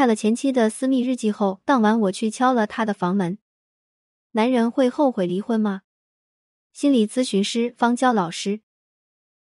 [0.00, 3.36] 看了前妻的私密日记后，当晚我去敲了他的房门。
[4.30, 5.82] 男人会后悔离婚吗？
[6.72, 8.62] 心理咨询师方娇老师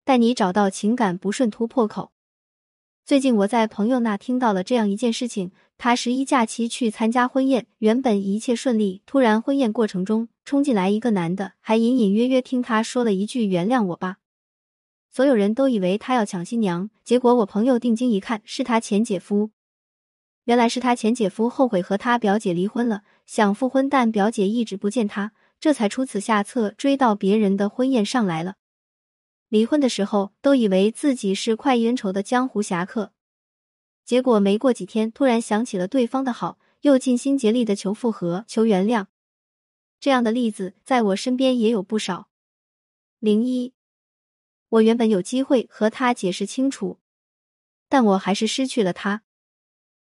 [0.04, 2.12] 带你找到情感不顺突破口。
[3.06, 14.18] 最近我在朋友那听到了这样一件事情：他十一假期去参加婚宴，原本一切顺利，突然婚宴过程中冲进来一个男的，还隐隐约约听他说了一句“原谅我吧”。
[15.10, 19.52] 所有人都以为他要抢新娘，结果我朋友定睛一看，是他前姐夫。
[20.44, 28.56] 原来是他前姐夫后悔和他表姐离婚了，想复婚，但表姐一直不见他，这才出此下策，追到别人的婚宴上来了。
[29.48, 33.12] 离婚的时候都以为自己是快意恩仇的江湖侠客，
[34.04, 39.06] 结果没过几天，突然想起了对方的好，又尽心竭力的求复合、求原谅。
[40.00, 42.28] 这样的例子在我身边也有不少。
[43.20, 43.74] 零一，
[44.70, 46.98] 我原本有机会和他解释清楚，
[47.88, 49.22] 但我还是失去了他。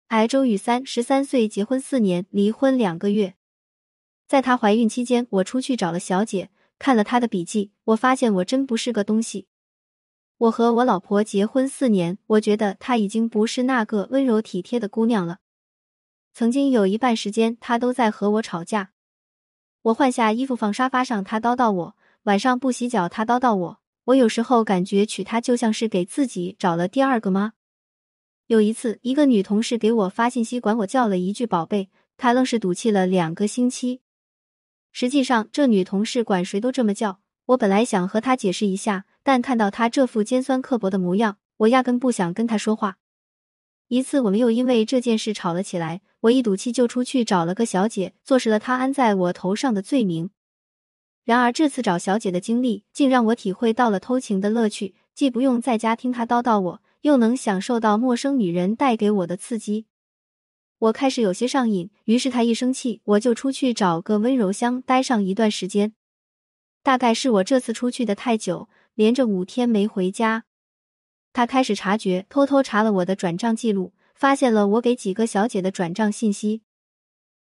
[0.09, 3.34] 矮周雨三十三岁，结婚四年，离婚两个月。
[4.27, 6.52] 在她怀孕期间，我出去找了小姐。
[6.77, 9.48] 看了他的笔记，我发现我真不是个东西。
[10.38, 15.40] 我和我老婆结婚四年，我觉得她已经不是那个温柔体贴的姑娘了。
[16.34, 18.91] 曾经有一半时间，她都在和我吵架。
[19.84, 23.80] 我换下衣服放沙发上，她叨叨我；晚上不洗脚，她叨叨我。
[24.04, 27.54] 我有时候感觉娶她就像是给自己找了第二个妈。
[28.48, 34.02] 有一次，一个女同事给我发信息，管我叫了一句“宝贝”，她愣是赌气了两个星期。
[34.91, 37.21] 实际上，这女同事管谁都这么叫。
[37.48, 42.98] 我本来想和她解释一下，但看到她这副尖酸刻薄的模样，我压根不想跟她说话。
[43.87, 50.30] 一次，我们又因为这件事吵了起来，我一赌气就出去找了个小姐，坐实了她安在我头上的罪名。
[51.24, 59.86] 然而，这次找小姐的经历，竟让我体会到了偷情的乐趣，既不用在家听她叨叨我，又能享受到陌生女人带给我的刺激。
[60.80, 65.94] 我开始有些上瘾，于是他一生气，我就出去找个温柔乡待上一段时间。
[66.81, 70.46] 大概是我这次出去的太久，连着五天没回家，
[71.32, 76.64] 他开始察觉，偷偷查了我的转账记录，发现了我给几个小姐的转账信息。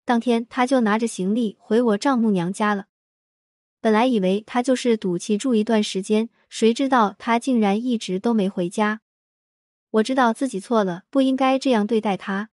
[0.06, 2.86] 当天他就拿着行李回我丈母娘家了。
[3.82, 9.02] 本来以为他就是赌气住一段时间，谁知道他竟然一直都没回家。
[9.92, 12.50] 我知道自己错了，不应该这样对待他。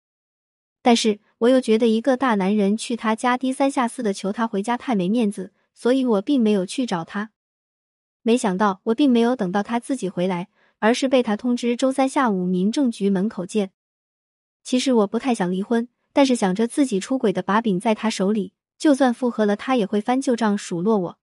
[0.83, 7.31] 但是我又觉得一个大男人去他家低三下四的求他回家太没面子，所以我并没有去找他。
[8.23, 10.49] 没想到我并没有等到他自己回来，
[10.79, 13.71] 而是被他通知周三下午民政局门口见。
[14.63, 21.19] 其实我不太想离婚，但是想着自己出轨的把柄在他手里，就算复合了，他也会翻旧账数落我。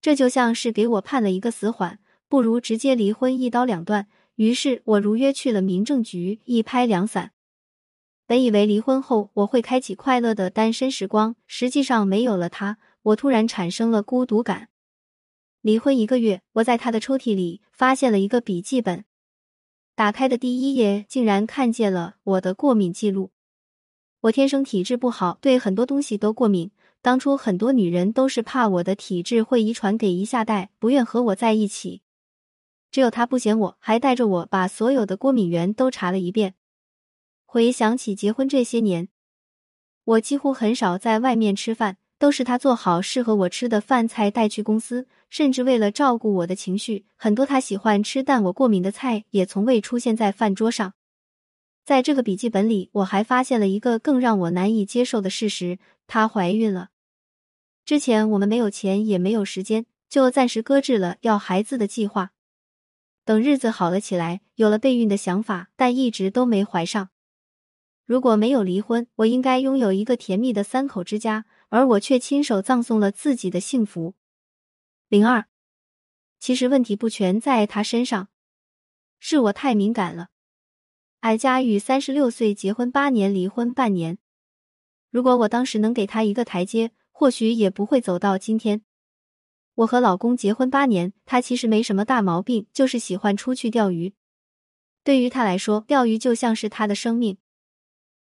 [0.00, 1.98] 这就像是给我判了一个死缓，
[2.28, 4.08] 不如直接离婚一刀两断。
[4.38, 7.32] 于是我如约去了民政局，一拍两散。
[8.24, 14.68] 本以为离婚后我会开启快乐的单身时光，实际上没有了他，我突然产生了孤独感。
[15.60, 19.04] 离婚一个月，我在他的抽屉里发现了一个笔记本，
[19.96, 23.32] 打开的第一页竟然看见了我的过敏记录。
[24.20, 26.70] 我天生体质不好，对很多东西都过敏。
[27.02, 32.02] 当初很多女人都是怕我的体质会遗传给一下代，不愿和我在一起。
[32.90, 36.54] 只有他不嫌我，还带着我把所有的过敏源都查了一遍。
[37.44, 39.08] 回想起结婚这些年，
[40.04, 45.06] 我几乎很少在外面吃饭，都是他做好适合我吃的饭菜带去公司。
[45.30, 50.94] 甚至为了照顾我的情绪，很多他喜欢吃但我过敏的菜也从未出现在饭桌上。
[51.84, 56.88] 在这个笔记本里，我还发现了一个更让我难以接受的事实：她怀孕了。
[57.84, 62.32] 之前我们没有钱也没有时间，就暂时搁置了要孩子的计划。
[63.28, 67.10] 等日子好了起来，有了备孕的想法，但一直都没怀上。
[68.06, 74.14] 如果没有离婚，我应该拥有一个甜蜜的三口之家，而我却亲手葬送了自己的幸福。
[75.08, 75.44] 零二，
[76.40, 78.30] 其实问题不全在他身上，
[79.20, 80.28] 是我太敏感了。
[81.20, 84.16] 矮佳与三十六岁，结婚八年，离婚半年。
[85.10, 88.80] 如果我当时能给他一个台阶，或许也不会走到今天。
[89.78, 94.12] 我和老公结婚八年，他其实没什么大毛病，就是喜欢出去钓鱼。
[95.04, 97.38] 对于他来说，钓鱼就像是他的生命。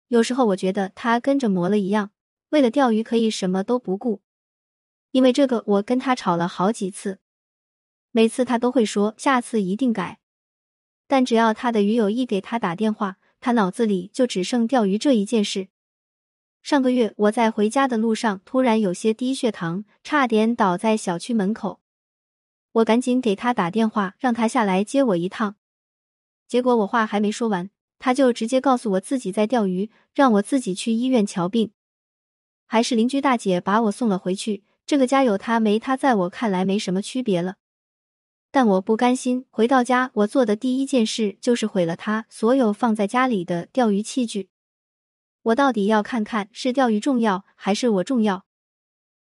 [0.09, 2.11] 有时候我觉得他跟着魔了一样，
[2.51, 4.21] 为了钓鱼可以什么都不顾。
[5.13, 7.21] 因为这个，我跟他吵了好几次，
[8.11, 10.19] 每次他都会说下次一定改。
[11.07, 15.69] 但只要他的鱼友一给他打电话，他脑子里就只剩钓鱼这一件事。
[16.67, 21.79] 上个月我在回家的路上突然有些低血糖，差点倒在小区门口，
[22.73, 25.55] 我赶紧给他打电话，让他下来接我一趟。
[26.49, 27.71] 结果我话还没说完。
[28.01, 31.71] 他就直接告诉我自己在钓鱼，让我自己去医院瞧病。
[32.67, 34.65] 还是邻居大姐把我送了回去。
[34.85, 37.55] 这个家有他没他，在我看来没什么区别了。
[38.51, 44.49] 但我不甘心，回到家，我做的第一件事就是毁了他所有放在家里的钓鱼器具。
[45.47, 48.45] 我到底要看看是钓鱼重要还是我重要。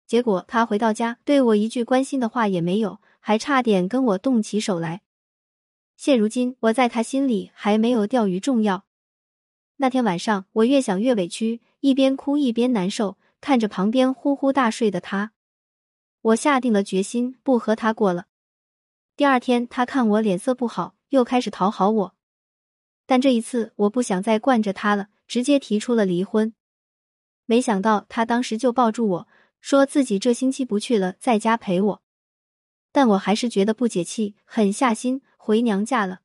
[0.06, 5.02] 结果他回到家，对我一句关心的话也没有，还差点跟我动起手来。
[5.96, 8.84] 现如今，我在他心里还没有钓鱼重要。
[9.78, 15.32] 那天晚上，我越想越委屈，一边哭一边难受，看着旁边呼呼大睡的他，
[16.20, 18.26] 我下定了决心不和他过了。
[19.16, 22.14] 第二天，他看我脸色不好，又开始讨好我，
[23.04, 26.54] 但这一次我不想再惯着他了，直接提出了离婚。
[27.46, 29.28] 没想到他当时就抱住我。
[29.60, 32.02] 说自己这星期不去了，在家陪我，
[32.92, 36.20] 但我还是觉得不解气，狠下心回娘家了。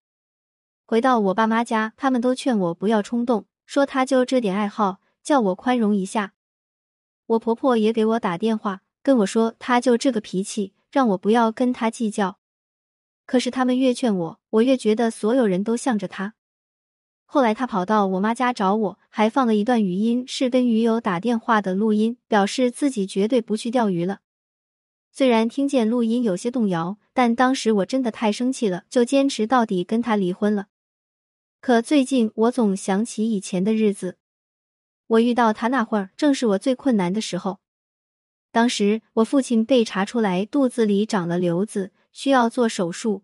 [0.86, 6.34] 回到我爸妈家，他们都劝我不要冲动，说他就这点爱好，叫我宽容一下。
[7.28, 12.40] 我婆婆也给我打电话，跟我说他就这个脾气，让我不要跟他计较。
[13.26, 16.34] 可是他们越劝我，我越觉得所有人都向着他。
[17.32, 24.22] 后来他跑到我妈家找我，还放了一段语音，是跟鱼友打电话的录音，表示自己绝对不去钓鱼了。
[25.12, 30.70] 虽然听见录音有些动摇，但当时我真的太生气了，就坚持到底跟他离婚了。
[31.62, 34.18] 可最近我总想起以前的日子，
[35.06, 37.60] 我遇到他那会儿，正是我最困难的时候。
[38.52, 43.22] 当时我父亲被查出来肚子里长了瘤子，需要做手术，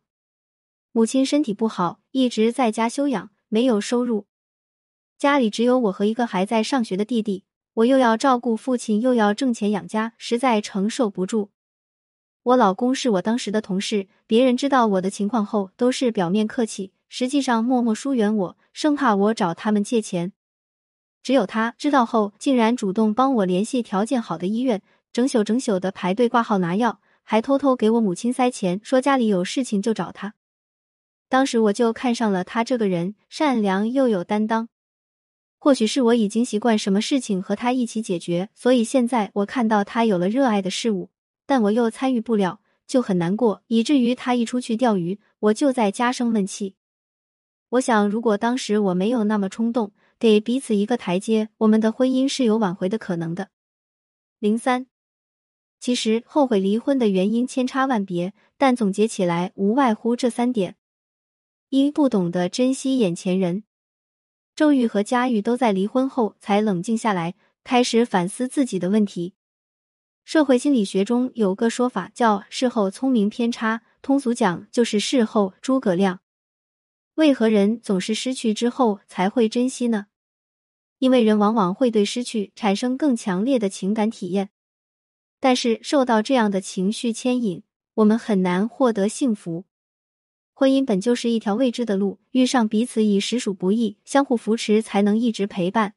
[0.91, 3.31] 母亲身体不好，一直在家休养。
[3.55, 4.25] 没有收入，
[5.17, 11.51] 家里只有我和一个还在上学的弟弟，我又要照顾父亲，又要挣钱养家，实在承受不住。
[12.43, 20.33] 我老公是我当时的同事，别人知道我的情况后，都是表面客气，实际上默默疏远我，生怕我找他们借钱。
[21.23, 24.81] 只有他知道后，竟然主动帮我联系条件好的医院，
[25.13, 30.33] 整宿整宿的排队挂号拿药，还偷偷给我母亲塞钱，说家里有事情就找他。
[31.27, 34.69] 当时我就看上了他这个人，善良又有担当。
[35.57, 41.09] 或许是我已经习惯什么事情和他一起解决，所以现在我看到他有了热爱的事物，
[41.47, 46.75] 但我又参与不了，就很难过，以至于他一出去钓鱼，我就在家生闷气。
[47.69, 53.49] 我想，如果当时我没有那么冲动，给彼此一个台阶，我们的婚姻是有挽回的可能的。
[54.37, 54.85] 零三，
[55.79, 60.75] 其实后悔离婚的原因千差万别，但总结起来无外乎这三点。
[61.69, 63.63] 一不懂得珍惜眼前人，
[64.55, 67.33] 周玉和佳玉都在离婚后才冷静下来，
[67.63, 69.33] 开始反思自己的问题。
[70.23, 76.21] 社会心理学中有个说法叫“事后聪明偏差”，通俗讲就是事后诸葛亮。
[77.15, 80.07] 为何人总是失去之后才会珍惜呢？
[80.99, 84.49] 因为人往往会对失去产生更强烈的情感体验，
[85.39, 87.63] 但是受到这样的情绪牵引，
[87.95, 89.65] 我们很难获得幸福。
[90.57, 95.95] 婚姻本就是一条未知的路，遇上彼此已实属不易，相互扶持才能一直陪伴。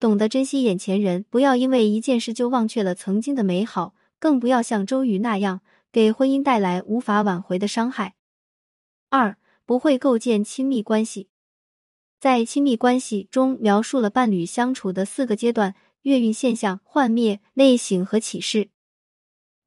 [0.00, 5.60] 懂得珍惜眼前人，不要因为一件事就忘却了曾经的美好，更不要像周瑜那样
[5.92, 8.16] 给婚姻带来无法挽回的伤害。
[9.08, 11.28] 二，不会构建亲密关系，
[12.18, 18.70] 在亲密关系中描述了伴侣相处的四个阶段：月运现象、幻灭、内省和启示。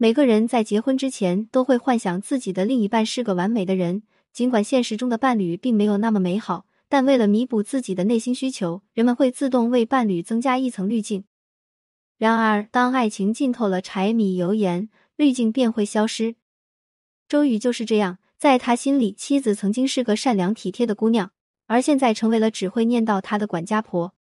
[0.03, 11.23] 每个人在结婚之前都会幻想自己的另一半是个完美的人，尽管现实中的伴侣并没有那么美好，但为了弥补自己的内心需求，人们会自动为伴侣增加一层滤镜。
[12.17, 16.35] 然而，当爱情浸透了柴米油盐，滤镜便会消失。
[17.29, 21.31] 周瑜就是这样，在他心里，妻子曾经是个善良体贴的姑娘，
[21.67, 24.13] 而现在成为了只会念叨他的管家婆。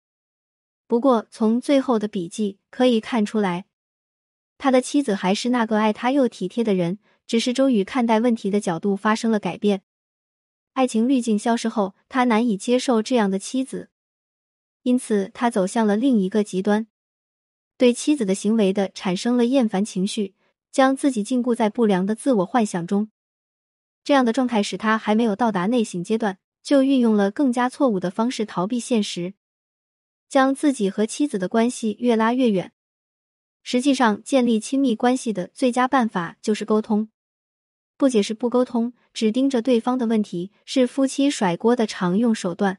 [0.87, 3.65] 不过，从最后的笔记可以看出来。
[4.61, 9.81] 他的妻子还是那个爱他又体贴的人，只是周宇看待问题的角度发生了改变。
[10.75, 13.89] 爱情滤镜消失后，他难以接受这样的妻子，
[14.83, 16.87] 因此他走向了另一个极端，
[17.79, 20.35] 对妻子的行为的产生了厌烦情绪，
[20.71, 23.11] 将自己禁锢在不良的自我幻想中。
[24.05, 29.33] 这样的状态使他还没有到达内省阶段，就运用了更加错误的方式逃避现实，
[30.29, 32.75] 将自己和妻子的关系越拉越远。
[33.63, 37.09] 实际上，建立亲密关系的最佳办法就是沟通。
[37.97, 42.79] 不解释、不沟通，只盯着对方的问题，是夫妻甩锅的常用手段。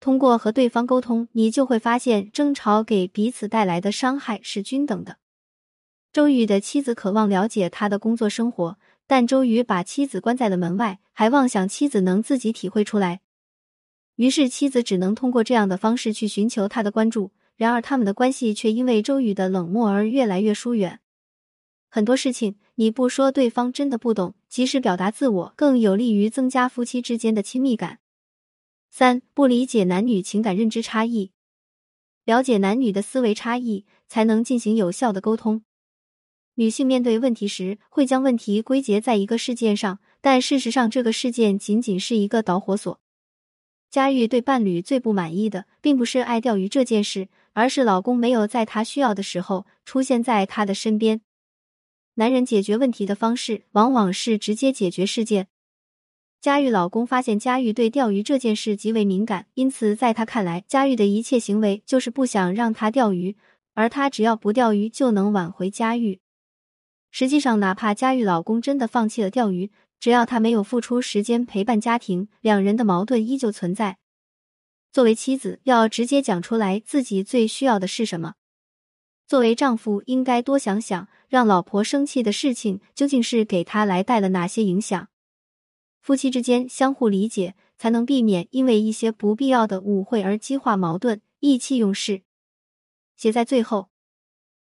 [0.00, 5.18] 通过和对方沟通，你就会发现，争吵给彼此带来的伤害是均等的。
[6.12, 13.20] 周瑜的妻子渴望了解他的工作生活，但周瑜把妻子关在了门外，还妄想妻子能自己体会出来。
[14.16, 17.32] 于是妻子只能通过这样的方式去寻求他的关注。
[17.62, 20.98] 然而他们的关系却因为周瑜的冷漠而越来越疏远。
[21.88, 28.00] 很多事情你不说，对方真的不懂；及时表达自我，更有利于增加夫妻之间的亲密感。
[28.90, 31.30] 三、不理解男女情感认知差异，
[32.24, 35.62] 了解男女的思维差异，才能进行有效的沟通。
[36.54, 42.98] 女性面对问题时，会将问题归结在一个事件上，但事实上，这个事件仅仅是一个导火索。
[43.88, 51.20] 佳玉对伴侣最不满意的，并不是爱钓鱼这件事，而是老公没有在她需要的时候出现在她的身边。
[52.14, 55.48] 男人解决问题的方式，往往是直接解决事件。
[56.40, 63.36] 佳玉老公发现佳玉对钓鱼这件事极为敏感，因此在他看来，佳玉的一切行为就是不想让他钓鱼，
[63.74, 66.20] 而他只要不钓鱼就能挽回佳玉。
[67.12, 73.98] 实际上，哪怕佳玉老公真的放弃了钓鱼，只要他没有付出时间陪伴家庭，两人的矛盾依旧存在。
[74.92, 78.32] 作为妻子，要直接讲出来自己最需要的是什么；
[79.26, 85.08] 作为丈夫，应该多想想，让老婆生气的事情究竟是给他来带了哪些影响。
[86.02, 92.20] 夫妻之间相互理解，才能避免因为一些不必要的误会而激化矛盾、意气用事。
[93.16, 93.88] 写在最后。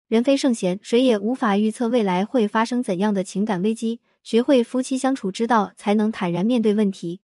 [0.09, 4.01] 人非圣贤，谁也无法预测未来会发生怎样的情感危机。
[4.23, 7.21] 学会夫妻相处之道，才能坦然面对问题。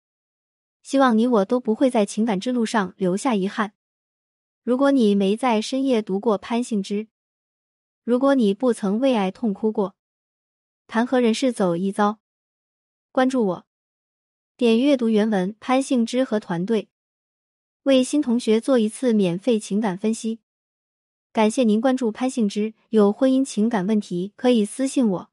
[0.84, 3.74] 希望你我都不会在情感之路上留下遗憾。
[4.64, 7.08] 如果你没在深夜读过潘幸之，
[8.04, 9.96] 如果你不曾为爱痛哭过，
[10.88, 12.20] 谈何人世走一遭？
[13.12, 13.66] 关注我，
[14.58, 15.56] 点阅读原文。
[15.60, 16.90] 潘幸之和团队
[17.84, 20.40] 为新同学做一次免费情感分析。
[21.32, 25.33] 感谢您关注潘幸之，有婚姻情感问题可以私信我。